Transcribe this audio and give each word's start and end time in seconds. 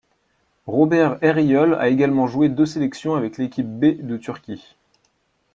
Rober 0.65 1.17
Eryol 1.21 1.75
a 1.75 1.87
également 1.89 2.25
joué 2.25 2.49
deux 2.49 2.65
sélections 2.65 3.13
avec 3.13 3.37
l'équipe 3.37 3.67
B 3.69 4.01
de 4.01 4.17
Turquie. 4.17 4.75